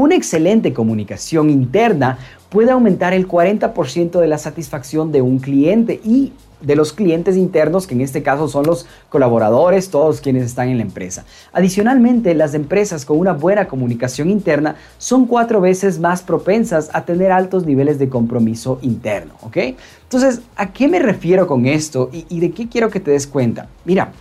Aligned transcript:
Una 0.00 0.14
excelente 0.14 0.72
comunicación 0.72 1.50
interna 1.50 2.16
puede 2.48 2.70
aumentar 2.70 3.12
el 3.12 3.28
40% 3.28 4.18
de 4.18 4.26
la 4.28 4.38
satisfacción 4.38 5.12
de 5.12 5.20
un 5.20 5.40
cliente 5.40 6.00
y 6.02 6.32
de 6.62 6.74
los 6.74 6.94
clientes 6.94 7.36
internos, 7.36 7.86
que 7.86 7.92
en 7.92 8.00
este 8.00 8.22
caso 8.22 8.48
son 8.48 8.64
los 8.64 8.86
colaboradores, 9.10 9.90
todos 9.90 10.22
quienes 10.22 10.44
están 10.44 10.70
en 10.70 10.78
la 10.78 10.84
empresa. 10.84 11.26
Adicionalmente, 11.52 12.34
las 12.34 12.54
empresas 12.54 13.04
con 13.04 13.18
una 13.18 13.34
buena 13.34 13.68
comunicación 13.68 14.30
interna 14.30 14.76
son 14.96 15.26
cuatro 15.26 15.60
veces 15.60 16.00
más 16.00 16.22
propensas 16.22 16.88
a 16.94 17.04
tener 17.04 17.30
altos 17.30 17.66
niveles 17.66 17.98
de 17.98 18.08
compromiso 18.08 18.78
interno, 18.80 19.34
¿ok? 19.42 19.58
Entonces, 20.04 20.40
¿a 20.56 20.72
qué 20.72 20.88
me 20.88 21.00
refiero 21.00 21.46
con 21.46 21.66
esto 21.66 22.08
y, 22.10 22.24
y 22.30 22.40
de 22.40 22.52
qué 22.52 22.70
quiero 22.70 22.88
que 22.88 23.00
te 23.00 23.10
des 23.10 23.26
cuenta? 23.26 23.68
Mira, 23.84 24.12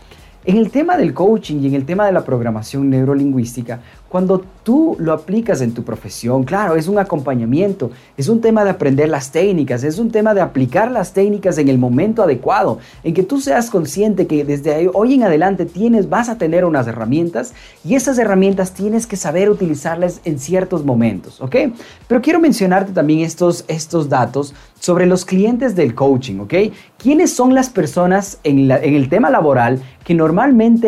en 0.49 0.57
el 0.57 0.71
tema 0.71 0.97
del 0.97 1.13
coaching 1.13 1.61
y 1.61 1.67
en 1.67 1.75
el 1.75 1.85
tema 1.85 2.07
de 2.07 2.11
la 2.11 2.25
programación 2.25 2.89
neurolingüística, 2.89 3.81
cuando 4.09 4.43
tú 4.63 4.97
lo 4.99 5.13
aplicas 5.13 5.61
en 5.61 5.75
tu 5.75 5.83
profesión, 5.83 6.43
claro, 6.43 6.75
es 6.75 6.87
un 6.87 6.97
acompañamiento, 6.97 7.91
es 8.17 8.27
un 8.27 8.41
tema 8.41 8.63
de 8.63 8.71
aprender 8.71 9.07
las 9.09 9.31
técnicas, 9.31 9.83
es 9.83 9.99
un 9.99 10.09
tema 10.09 10.33
de 10.33 10.41
aplicar 10.41 10.89
las 10.89 11.13
técnicas 11.13 11.59
en 11.59 11.67
el 11.67 11.77
momento 11.77 12.23
adecuado, 12.23 12.79
en 13.03 13.13
que 13.13 13.21
tú 13.21 13.39
seas 13.39 13.69
consciente 13.69 14.25
que 14.25 14.43
desde 14.43 14.89
hoy 14.91 15.13
en 15.13 15.23
adelante 15.23 15.67
tienes, 15.67 16.09
vas 16.09 16.29
a 16.29 16.39
tener 16.39 16.65
unas 16.65 16.87
herramientas 16.87 17.53
y 17.85 17.93
esas 17.93 18.17
herramientas 18.17 18.73
tienes 18.73 19.05
que 19.05 19.17
saber 19.17 19.51
utilizarlas 19.51 20.19
en 20.25 20.39
ciertos 20.39 20.83
momentos, 20.83 21.39
¿ok? 21.41 21.55
Pero 22.07 22.21
quiero 22.21 22.39
mencionarte 22.39 22.91
también 22.91 23.19
estos, 23.19 23.65
estos 23.67 24.09
datos 24.09 24.55
sobre 24.79 25.05
los 25.05 25.25
clientes 25.25 25.75
del 25.75 25.93
coaching, 25.93 26.39
¿ok? 26.39 26.53
¿Quiénes 26.97 27.31
son 27.31 27.53
las 27.53 27.69
personas 27.69 28.39
en, 28.43 28.71
en 28.71 28.95
el 28.95 29.09
tema 29.09 29.29
laboral 29.29 29.79
que 30.03 30.15
normalmente 30.15 30.38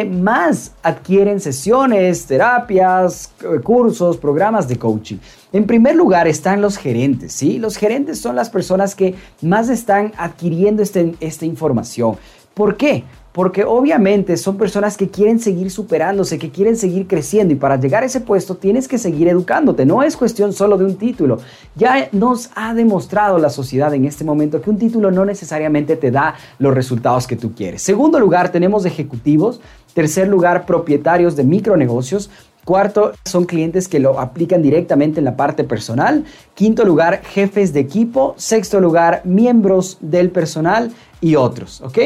más 0.06 0.74
adquieren 0.82 1.40
sesiones, 1.40 2.26
terapias, 2.26 3.32
eh, 3.42 3.60
cursos, 3.62 4.18
programas 4.18 4.68
de 4.68 4.78
coaching. 4.78 5.18
En 5.52 5.66
primer 5.66 5.96
lugar 5.96 6.28
están 6.28 6.62
los 6.62 6.78
gerentes, 6.78 7.34
¿sí? 7.34 7.60
Los 7.60 7.76
gerentes 7.76 8.20
son 8.22 8.36
las 8.36 8.50
personas 8.50 8.96
que 8.96 9.16
más 9.42 9.70
están 9.70 10.14
adquiriendo 10.18 10.82
este, 10.82 11.16
esta 11.20 11.46
información. 11.46 12.16
¿Por 12.54 12.78
qué? 12.78 13.04
Porque 13.32 13.64
obviamente 13.64 14.36
son 14.36 14.58
personas 14.58 14.98
que 14.98 15.10
quieren 15.10 15.40
seguir 15.40 15.72
superándose, 15.72 16.38
que 16.38 16.50
quieren 16.50 16.76
seguir 16.76 17.08
creciendo 17.08 17.54
y 17.54 17.58
para 17.58 17.78
llegar 17.78 18.04
a 18.04 18.06
ese 18.06 18.20
puesto 18.20 18.56
tienes 18.56 18.88
que 18.88 18.98
seguir 18.98 19.30
educándote. 19.30 19.86
No 19.86 20.04
es 20.04 20.18
cuestión 20.18 20.52
solo 20.52 20.78
de 20.78 20.86
un 20.86 20.96
título. 20.96 21.40
Ya 21.76 22.10
nos 22.12 22.50
ha 22.56 22.74
demostrado 22.74 23.38
la 23.38 23.50
sociedad 23.50 23.94
en 23.94 24.06
este 24.06 24.26
momento 24.26 24.62
que 24.62 24.70
un 24.70 24.78
título 24.78 25.12
no 25.12 25.24
necesariamente 25.24 25.96
te 25.96 26.12
da 26.12 26.36
los 26.60 26.74
resultados 26.74 27.26
que 27.26 27.38
tú 27.38 27.54
quieres. 27.54 27.82
Segundo 27.82 28.20
lugar, 28.20 28.52
tenemos 28.52 28.86
ejecutivos. 28.86 29.62
Tercer 29.94 30.28
lugar, 30.28 30.66
propietarios 30.66 31.36
de 31.36 31.44
micronegocios. 31.44 32.30
Cuarto, 32.66 33.14
son 33.26 33.46
clientes 33.46 33.88
que 33.88 34.00
lo 34.00 34.20
aplican 34.20 34.62
directamente 34.62 35.20
en 35.20 35.26
la 35.26 35.36
parte 35.36 35.64
personal. 35.64 36.26
Quinto 36.54 36.86
lugar, 36.86 37.22
jefes 37.24 37.74
de 37.74 37.80
equipo. 37.80 38.36
Sexto 38.38 38.80
lugar, 38.80 39.22
miembros 39.26 39.98
del 40.00 40.30
personal 40.30 40.92
y 41.22 41.36
otros, 41.36 41.82
¿ok? 41.82 41.98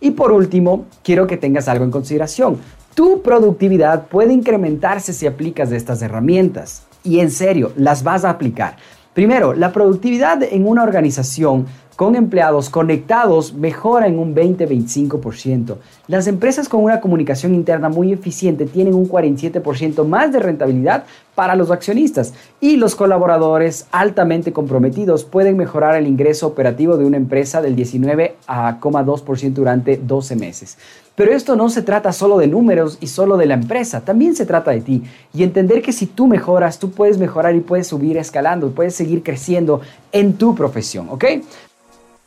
Y 0.00 0.12
por 0.12 0.32
último, 0.32 0.86
quiero 1.02 1.26
que 1.26 1.36
tengas 1.36 1.68
algo 1.68 1.84
en 1.84 1.90
consideración. 1.90 2.58
Tu 2.94 3.22
productividad 3.22 4.06
puede 4.06 4.32
incrementarse 4.32 5.12
si 5.12 5.26
aplicas 5.26 5.72
estas 5.72 6.00
herramientas. 6.00 6.84
Y 7.02 7.18
en 7.18 7.30
serio, 7.30 7.72
las 7.76 8.02
vas 8.04 8.24
a 8.24 8.30
aplicar. 8.30 8.76
Primero, 9.14 9.52
la 9.52 9.72
productividad 9.72 10.42
en 10.42 10.66
una 10.66 10.82
organización 10.82 11.66
con 11.96 12.16
empleados 12.16 12.70
conectados 12.70 13.54
mejora 13.54 14.06
en 14.06 14.18
un 14.18 14.34
20-25%. 14.34 15.76
Las 16.08 16.26
empresas 16.26 16.68
con 16.68 16.82
una 16.82 17.00
comunicación 17.00 17.54
interna 17.54 17.88
muy 17.88 18.12
eficiente 18.12 18.66
tienen 18.66 18.94
un 18.94 19.08
47% 19.08 20.06
más 20.06 20.32
de 20.32 20.40
rentabilidad 20.40 21.04
para 21.34 21.56
los 21.56 21.70
accionistas 21.70 22.34
y 22.60 22.76
los 22.76 22.94
colaboradores 22.94 23.86
altamente 23.92 24.52
comprometidos 24.52 25.24
pueden 25.24 25.56
mejorar 25.56 25.96
el 25.96 26.06
ingreso 26.06 26.46
operativo 26.46 26.96
de 26.96 27.04
una 27.04 27.16
empresa 27.16 27.60
del 27.60 27.76
19,2% 27.76 29.52
durante 29.52 29.96
12 29.96 30.36
meses. 30.36 30.78
Pero 31.14 31.32
esto 31.32 31.54
no 31.54 31.68
se 31.68 31.82
trata 31.82 32.12
solo 32.12 32.38
de 32.38 32.48
números 32.48 32.98
y 33.00 33.06
solo 33.06 33.36
de 33.36 33.46
la 33.46 33.54
empresa, 33.54 34.00
también 34.00 34.34
se 34.34 34.46
trata 34.46 34.72
de 34.72 34.80
ti 34.80 35.02
y 35.32 35.44
entender 35.44 35.80
que 35.80 35.92
si 35.92 36.06
tú 36.06 36.26
mejoras, 36.26 36.78
tú 36.78 36.90
puedes 36.90 37.18
mejorar 37.18 37.54
y 37.54 37.60
puedes 37.60 37.86
subir 37.86 38.16
escalando, 38.16 38.70
puedes 38.70 38.96
seguir 38.96 39.22
creciendo 39.22 39.80
en 40.10 40.34
tu 40.34 40.56
profesión, 40.56 41.08
¿ok? 41.10 41.24